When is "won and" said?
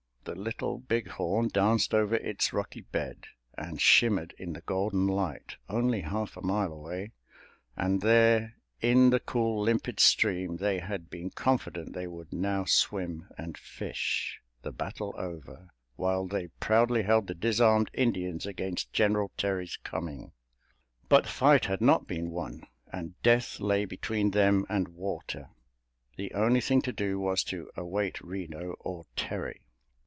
22.29-23.19